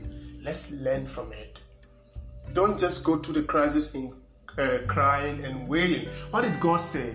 Let's 0.43 0.73
learn 0.73 1.07
from 1.07 1.33
it. 1.33 1.61
Don't 2.55 2.79
just 2.79 3.05
go 3.05 3.19
to 3.19 3.33
the 3.33 3.43
crisis 3.43 3.95
in 3.95 4.15
uh, 4.59 4.79
crying 4.87 5.45
and 5.45 5.69
wailing. 5.69 6.09
What 6.31 6.43
did 6.43 6.59
God 6.61 6.81
say? 6.81 7.15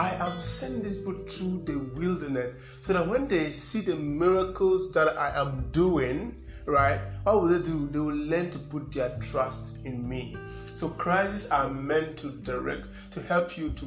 I 0.00 0.14
am 0.14 0.40
sending 0.40 0.82
these 0.82 0.96
people 0.96 1.12
through 1.12 1.64
the 1.66 1.78
wilderness 1.94 2.56
so 2.80 2.94
that 2.94 3.06
when 3.06 3.28
they 3.28 3.50
see 3.50 3.82
the 3.82 3.96
miracles 3.96 4.94
that 4.94 5.08
I 5.18 5.38
am 5.38 5.68
doing, 5.72 6.42
right, 6.64 6.98
what 7.24 7.42
will 7.42 7.48
they 7.48 7.62
do? 7.62 7.86
They 7.88 7.98
will 7.98 8.14
learn 8.14 8.50
to 8.52 8.58
put 8.58 8.90
their 8.92 9.14
trust 9.20 9.84
in 9.84 10.08
me. 10.08 10.38
So 10.74 10.88
crises 10.88 11.50
are 11.50 11.68
meant 11.68 12.16
to 12.20 12.30
direct, 12.30 13.12
to 13.12 13.20
help 13.20 13.58
you 13.58 13.68
to 13.68 13.84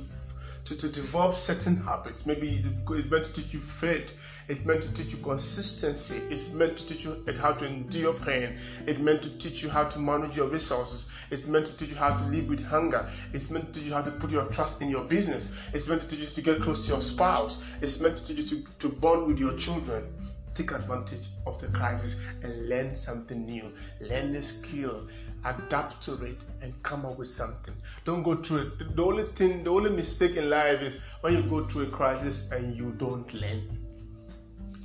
to, 0.65 0.75
to 0.75 0.87
develop 0.89 1.35
certain 1.35 1.75
habits. 1.77 2.25
Maybe 2.25 2.49
it's 2.49 3.09
meant 3.09 3.25
to 3.25 3.33
teach 3.33 3.53
you 3.53 3.59
faith. 3.59 4.45
It's 4.47 4.63
meant 4.65 4.81
to 4.83 4.93
teach 4.93 5.13
you 5.13 5.17
consistency. 5.17 6.21
It's 6.29 6.53
meant 6.53 6.77
to 6.77 6.85
teach 6.85 7.03
you 7.05 7.21
how 7.39 7.53
to 7.53 7.65
endure 7.65 8.13
pain. 8.13 8.57
It's 8.87 8.99
meant 8.99 9.21
to 9.23 9.37
teach 9.37 9.61
you 9.63 9.69
how 9.69 9.83
to 9.85 9.99
manage 9.99 10.37
your 10.37 10.47
resources. 10.47 11.11
It's 11.31 11.47
meant 11.47 11.65
to 11.67 11.77
teach 11.77 11.89
you 11.89 11.95
how 11.95 12.13
to 12.13 12.23
live 12.25 12.47
with 12.47 12.63
hunger. 12.65 13.05
It's 13.33 13.49
meant 13.49 13.73
to 13.73 13.79
teach 13.79 13.89
you 13.89 13.93
how 13.95 14.01
to 14.01 14.11
put 14.11 14.31
your 14.31 14.45
trust 14.45 14.81
in 14.81 14.89
your 14.89 15.03
business. 15.03 15.51
It's 15.73 15.87
meant 15.87 16.01
to 16.01 16.07
teach 16.07 16.19
you 16.19 16.27
to 16.27 16.41
get 16.41 16.61
close 16.61 16.85
to 16.85 16.93
your 16.93 17.01
spouse. 17.01 17.75
It's 17.81 17.99
meant 17.99 18.17
to 18.17 18.23
teach 18.23 18.51
you 18.51 18.59
to, 18.59 18.63
to 18.79 18.89
bond 18.89 19.27
with 19.27 19.39
your 19.39 19.53
children 19.53 20.07
take 20.53 20.71
advantage 20.71 21.29
of 21.47 21.59
the 21.59 21.67
crisis 21.69 22.15
and 22.43 22.69
learn 22.69 22.93
something 22.93 23.45
new. 23.45 23.73
Learn 23.99 24.35
a 24.35 24.41
skill, 24.41 25.07
adapt 25.45 26.01
to 26.03 26.13
it, 26.25 26.37
and 26.61 26.73
come 26.83 27.05
up 27.05 27.17
with 27.19 27.29
something. 27.29 27.73
Don't 28.05 28.23
go 28.23 28.35
through 28.35 28.61
it. 28.61 28.95
The 28.95 29.03
only 29.03 29.23
thing, 29.23 29.63
the 29.63 29.69
only 29.69 29.89
mistake 29.89 30.37
in 30.37 30.49
life 30.49 30.81
is 30.81 30.99
when 31.21 31.33
you 31.33 31.43
go 31.43 31.65
through 31.65 31.83
a 31.83 31.87
crisis 31.87 32.51
and 32.51 32.75
you 32.75 32.91
don't 32.97 33.31
learn. 33.33 33.61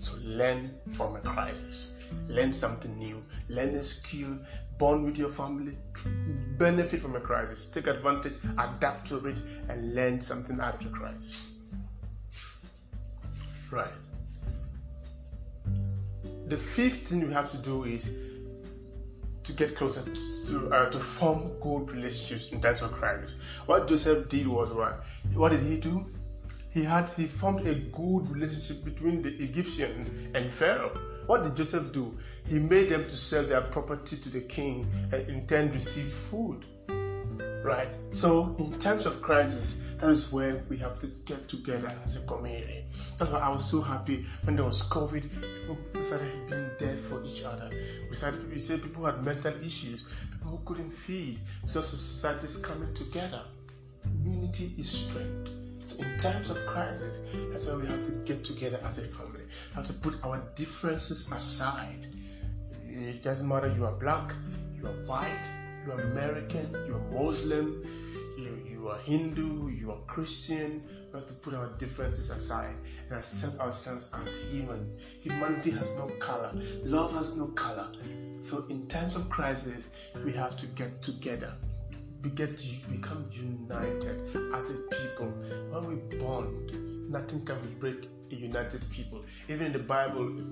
So 0.01 0.17
learn 0.23 0.71
from 0.93 1.17
a 1.17 1.21
crisis. 1.21 1.93
Learn 2.29 2.53
something 2.53 2.99
new. 2.99 3.23
Learn 3.49 3.75
a 3.75 3.83
skill. 3.83 4.39
Bond 4.79 5.05
with 5.05 5.17
your 5.17 5.29
family. 5.29 5.77
Benefit 6.57 7.01
from 7.01 7.17
a 7.17 7.21
crisis. 7.21 7.71
Take 7.71 7.87
advantage. 7.87 8.35
Adapt 8.59 9.07
to 9.09 9.27
it, 9.27 9.39
and 9.69 9.95
learn 9.95 10.21
something 10.21 10.61
out 10.61 10.75
of 10.75 10.85
the 10.85 10.99
crisis. 10.99 11.53
Right. 13.71 13.93
The 16.47 16.57
fifth 16.57 17.09
thing 17.09 17.21
you 17.21 17.29
have 17.29 17.51
to 17.51 17.59
do 17.59 17.85
is 17.85 18.28
to 19.49 19.55
get 19.55 19.75
closer 19.75 20.03
to 20.47 20.71
uh, 20.75 20.91
to 20.91 20.99
form 20.99 21.51
good 21.61 21.91
relationships 21.91 22.53
in 22.53 22.61
times 22.61 22.83
of 22.83 22.93
crisis. 22.93 23.41
What 23.65 23.89
Joseph 23.89 24.29
did 24.29 24.47
was 24.47 24.73
what? 24.73 25.03
What 25.35 25.53
did 25.53 25.61
he 25.61 25.81
do? 25.81 26.05
He 26.71 26.85
had 26.85 27.09
he 27.11 27.27
formed 27.27 27.67
a 27.67 27.75
good 27.75 28.31
relationship 28.31 28.85
between 28.85 29.23
the 29.23 29.31
Egyptians 29.43 30.11
and 30.35 30.53
Pharaoh. 30.53 30.93
What 31.27 31.45
did 31.45 31.57
Joseph 31.57 31.93
do? 31.93 32.17
He 32.47 32.59
made 32.59 32.91
them 32.91 33.05
to 33.05 33.17
sell 33.17 33.43
their 33.43 33.63
property 33.63 34.17
to 34.17 34.29
the 34.29 34.43
king 34.43 34.87
and 35.13 35.29
in 35.29 35.47
turn 35.47 35.73
receive 35.73 36.13
food. 36.13 36.67
Right? 37.69 37.89
So 38.13 38.57
in 38.59 38.73
times 38.79 39.05
of 39.05 39.21
crisis, 39.21 39.95
that 39.99 40.09
is 40.09 40.33
where 40.33 40.65
we 40.71 40.79
have 40.79 40.99
to 41.01 41.07
get 41.27 41.51
together 41.51 41.93
as 42.03 42.17
a 42.17 42.21
community. 42.27 42.85
That's 43.19 43.31
why 43.31 43.41
I 43.41 43.51
was 43.51 43.69
so 43.69 43.83
happy 43.83 44.25
when 44.45 44.57
there 44.57 44.65
was 44.65 44.89
COVID. 44.89 45.23
People 45.23 46.03
started 46.03 46.33
being 46.49 46.71
there 46.79 46.97
for 46.97 47.23
each 47.25 47.45
other. 47.45 47.69
We 48.09 48.17
started. 48.17 48.51
We 48.51 48.59
said 48.59 48.83
people 48.83 49.05
had 49.05 49.23
mental 49.23 49.53
issues. 49.63 50.03
People 50.33 50.57
who 50.57 50.65
couldn't 50.65 50.91
feed. 50.91 51.41
So 51.67 51.83
societies 51.83 52.57
coming 52.57 52.95
together. 52.95 53.43
Unity 54.23 54.73
is 54.79 54.89
strength. 54.89 55.53
So 55.85 56.03
in 56.03 56.17
times 56.17 56.49
of 56.49 56.57
crisis, 56.65 57.21
that's 57.51 57.67
why 57.67 57.75
we 57.75 57.87
have 57.89 58.03
to 58.07 58.13
get 58.25 58.45
together 58.45 58.81
as 58.83 58.97
a 58.97 59.03
family. 59.03 59.45
We 59.45 59.75
have 59.75 59.85
to 59.85 59.93
put 59.93 60.25
our 60.25 60.41
differences 60.57 61.31
aside. 61.31 62.07
It 62.89 63.23
doesn't 63.23 63.47
matter 63.47 63.69
you 63.77 63.85
are 63.85 63.93
black, 63.93 64.33
you 64.75 64.87
are 64.87 65.05
white, 65.05 65.47
you 65.87 65.93
are 65.93 66.01
American, 66.01 66.71
you 66.87 66.95
are 66.95 67.23
Muslim, 67.23 67.83
you, 68.37 68.63
you 68.69 68.89
are 68.89 68.99
Hindu, 68.99 69.69
you 69.69 69.91
are 69.91 69.99
Christian. 70.07 70.83
We 71.13 71.19
have 71.19 71.27
to 71.29 71.35
put 71.35 71.55
our 71.55 71.69
differences 71.79 72.31
aside 72.31 72.75
and 73.09 73.19
accept 73.19 73.59
ourselves 73.59 74.15
as 74.21 74.35
human. 74.51 74.97
Humanity 75.23 75.71
has 75.71 75.97
no 75.97 76.09
color, 76.19 76.53
love 76.85 77.13
has 77.15 77.37
no 77.37 77.47
color. 77.49 77.89
So, 78.41 78.65
in 78.69 78.87
times 78.87 79.17
of 79.17 79.29
crisis, 79.29 79.91
we 80.25 80.33
have 80.35 80.57
to 80.59 80.67
get 80.69 81.03
together. 81.03 81.53
We 82.23 82.31
get 82.31 82.57
to 82.57 82.89
become 82.89 83.29
united 83.33 84.55
as 84.55 84.71
a 84.71 84.75
people. 84.95 85.27
When 85.71 85.87
we 85.87 86.19
bond, 86.19 87.11
nothing 87.11 87.45
can 87.45 87.59
break 87.81 88.09
a 88.31 88.35
united 88.35 88.89
people. 88.91 89.25
Even 89.49 89.67
in 89.67 89.73
the 89.73 89.79
Bible, 89.81 90.43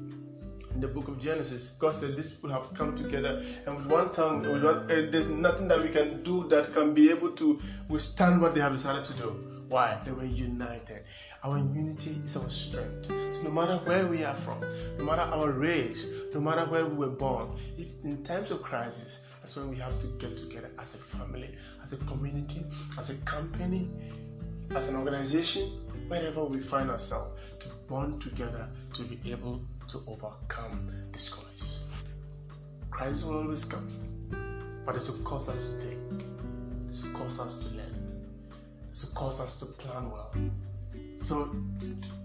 in 0.77 0.83
the 0.83 0.89
book 0.89 1.09
of 1.09 1.19
Genesis, 1.19 1.75
God 1.79 1.95
said 1.95 2.17
these 2.17 2.33
people 2.33 2.51
have 2.51 2.73
come 2.75 2.95
together 2.95 3.43
and 3.67 3.77
with 3.77 3.87
one 3.87 4.13
tongue, 4.13 4.43
with 4.43 4.63
one, 4.63 4.91
uh, 4.91 5.09
there's 5.11 5.27
nothing 5.27 5.69
that 5.69 5.83
we 5.83 5.89
can 5.89 6.23
do 6.23 6.47
that 6.49 6.75
can 6.75 6.93
be 6.93 7.09
able 7.09 7.31
to 7.31 7.59
withstand 7.89 8.43
what 8.43 8.55
they 8.55 8.61
have 8.61 8.73
decided 8.73 9.03
to 9.07 9.15
do. 9.15 9.29
Why? 9.71 9.99
They 10.05 10.13
were 10.13 10.25
united. 10.25 11.05
Our 11.43 11.57
unity 11.57 12.19
is 12.27 12.37
our 12.37 12.51
strength. 12.51 13.07
So 13.07 13.43
no 13.43 13.51
matter 13.51 13.79
where 13.85 14.07
we 14.07 14.23
are 14.23 14.37
from, 14.37 14.61
no 14.99 15.05
matter 15.05 15.23
our 15.23 15.51
race, 15.51 16.13
no 16.35 16.41
matter 16.43 16.67
where 16.71 16.85
we 16.85 16.95
were 16.95 17.17
born, 17.25 17.49
if 17.79 17.89
in 18.05 18.23
times 18.23 18.51
of 18.51 18.63
crisis, 18.63 19.27
that's 19.41 19.57
when 19.57 19.71
we 19.71 19.77
have 19.77 19.99
to 20.03 20.09
get 20.19 20.37
together 20.37 20.71
as 20.79 20.95
a 20.95 20.99
family, 20.99 21.57
as 21.83 21.95
a 21.95 21.97
community, 22.05 22.63
as 22.99 23.09
a 23.09 23.17
company, 23.25 23.89
as 24.75 24.89
an 24.89 24.97
organization, 24.97 25.63
wherever 26.09 26.45
we 26.45 26.61
find 26.61 26.91
ourselves, 26.91 27.41
to 27.61 27.69
bond 27.89 28.21
together 28.21 28.69
to 28.93 29.03
be 29.05 29.33
able 29.33 29.63
to 29.89 29.99
overcome 30.09 30.91
this 31.13 31.29
crisis. 31.29 31.85
Crisis 32.91 33.25
will 33.25 33.43
always 33.43 33.65
come, 33.65 33.87
but 34.85 34.97
it's 34.97 35.07
to 35.07 35.23
cause 35.23 35.49
us 35.49 35.73
to 35.73 35.87
think, 35.87 36.25
it's 36.89 37.03
to 37.03 37.09
cause 37.11 37.39
us 37.41 37.59
to 37.59 37.77
learn, 37.77 38.13
it's 38.91 39.07
to 39.07 39.15
cause 39.15 39.41
us 39.41 39.59
to 39.61 39.67
plan 39.67 40.11
well. 40.11 40.35
So, 41.21 41.55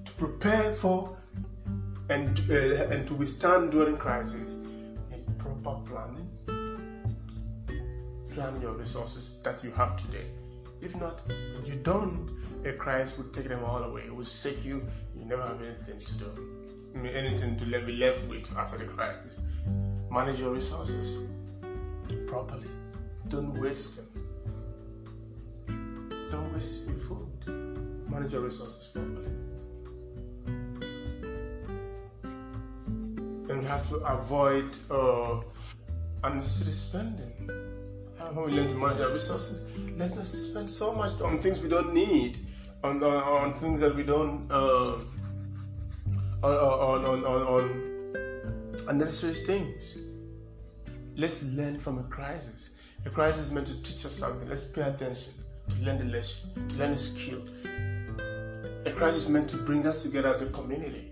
to 0.05 0.11
prepare 0.13 0.73
for 0.73 1.15
and, 2.09 2.39
uh, 2.49 2.93
and 2.93 3.07
to 3.07 3.13
withstand 3.13 3.71
during 3.71 3.97
crisis, 3.97 4.55
need 5.09 5.25
proper 5.37 5.79
planning. 5.87 6.29
Plan 8.29 8.61
your 8.61 8.73
resources 8.73 9.41
that 9.43 9.63
you 9.63 9.71
have 9.71 9.97
today. 9.97 10.25
If 10.81 10.99
not, 10.99 11.21
you 11.65 11.75
don't, 11.83 12.29
a 12.65 12.73
crisis 12.73 13.17
will 13.17 13.29
take 13.31 13.49
them 13.49 13.63
all 13.63 13.83
away. 13.83 14.03
It 14.05 14.15
will 14.15 14.23
shake 14.23 14.63
you. 14.63 14.83
You 15.15 15.25
never 15.25 15.43
have 15.43 15.61
anything 15.61 15.99
to 15.99 16.13
do 16.15 16.60
anything 16.95 17.57
to 17.57 17.65
be 17.65 17.93
left 17.93 18.27
with 18.27 18.51
after 18.57 18.77
the 18.77 18.85
crisis. 18.85 19.39
Manage 20.09 20.39
your 20.41 20.51
resources 20.53 21.27
properly. 22.27 22.67
Don't 23.29 23.59
waste 23.61 23.97
them. 23.97 24.07
Don't 26.29 26.53
waste 26.53 26.87
your 26.87 26.97
food. 26.97 27.29
Manage 28.09 28.33
your 28.33 28.41
resources 28.41 28.87
properly. 28.87 29.31
And 33.49 33.61
we 33.61 33.65
have 33.65 33.87
to 33.89 33.95
avoid 33.97 34.77
uh, 34.89 35.41
unnecessary 36.23 36.73
spending. 36.73 37.49
When 38.33 38.45
we 38.45 38.53
learn 38.53 38.69
to 38.69 38.75
manage 38.75 39.01
our 39.01 39.11
resources, 39.11 39.65
let's 39.97 40.15
not 40.15 40.23
spend 40.25 40.69
so 40.69 40.93
much 40.93 41.19
on 41.21 41.41
things 41.41 41.59
we 41.59 41.67
don't 41.67 41.93
need, 41.93 42.37
on, 42.81 43.03
on, 43.03 43.23
on 43.23 43.53
things 43.53 43.81
that 43.81 43.93
we 43.93 44.03
don't. 44.03 44.47
Uh, 44.49 44.99
on, 46.43 47.05
on, 47.05 47.25
on, 47.25 47.41
on 47.43 48.85
unnecessary 48.87 49.33
things. 49.33 49.97
Let's 51.15 51.43
learn 51.43 51.77
from 51.77 51.99
a 51.99 52.03
crisis. 52.03 52.71
A 53.05 53.09
crisis 53.09 53.47
is 53.47 53.51
meant 53.51 53.67
to 53.67 53.83
teach 53.83 54.05
us 54.05 54.13
something. 54.13 54.47
Let's 54.49 54.67
pay 54.67 54.81
attention 54.81 55.33
to 55.69 55.83
learn 55.83 55.99
the 55.99 56.05
lesson, 56.05 56.67
to 56.69 56.79
learn 56.79 56.91
a 56.91 56.97
skill. 56.97 57.41
A 58.85 58.91
crisis 58.91 59.27
is 59.27 59.29
meant 59.29 59.49
to 59.51 59.57
bring 59.57 59.85
us 59.85 60.03
together 60.03 60.29
as 60.29 60.41
a 60.41 60.51
community. 60.51 61.11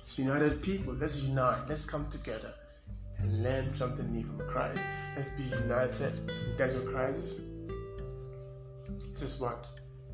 It's 0.00 0.18
united 0.18 0.62
people. 0.62 0.94
Let's 0.94 1.22
unite. 1.22 1.68
Let's 1.68 1.84
come 1.84 2.08
together 2.10 2.54
and 3.18 3.42
learn 3.42 3.72
something 3.72 4.10
new 4.12 4.24
from 4.24 4.40
a 4.40 4.44
crisis. 4.44 4.82
Let's 5.16 5.28
be 5.30 5.42
united 5.42 6.12
in 6.28 6.56
times 6.56 6.74
of 6.76 6.86
crisis. 6.86 7.40
This 9.12 9.22
is 9.22 9.40
what 9.40 9.66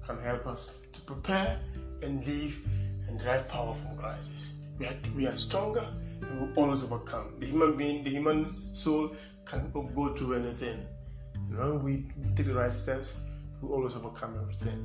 can 0.07 0.19
help 0.21 0.47
us 0.47 0.87
to 0.93 1.01
prepare 1.03 1.59
and 2.03 2.27
live 2.27 2.61
and 3.09 3.19
derive 3.19 3.49
power 3.49 3.75
from 3.75 3.97
crisis. 3.97 4.59
We 4.79 4.87
are, 4.87 4.97
we 5.17 5.27
are 5.27 5.37
stronger 5.37 5.87
and 6.23 6.41
we 6.41 6.55
always 6.55 6.85
overcome. 6.85 7.35
The 7.39 7.47
human 7.47 7.77
being, 7.77 8.05
the 8.05 8.11
human 8.11 8.49
soul 8.49 9.15
can 9.45 9.71
go 9.73 10.15
through 10.15 10.35
anything. 10.35 10.87
And 11.35 11.59
when 11.59 11.83
we 11.83 12.07
take 12.37 12.47
the 12.47 12.55
right 12.55 12.73
steps, 12.73 13.21
we 13.61 13.69
always 13.69 13.97
overcome 13.97 14.37
everything. 14.41 14.79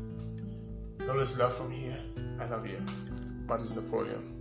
So 1.01 1.11
always 1.11 1.37
love 1.37 1.53
from 1.53 1.71
here. 1.71 1.99
I 2.39 2.45
love 2.45 2.65
you. 2.65 2.81
Martins 3.45 3.75
Napoleon. 3.75 4.32